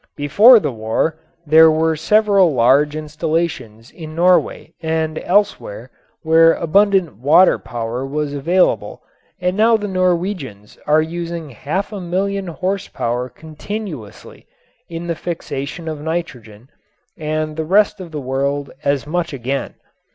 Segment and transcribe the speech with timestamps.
[0.15, 5.91] Before the war there were several large installations in Norway and elsewhere
[6.23, 9.03] where abundant water power was available
[9.39, 14.47] and now the Norwegians are using half a million horse power continuously
[14.89, 16.71] in the fixation of nitrogen
[17.15, 19.75] and the rest of the world as much again.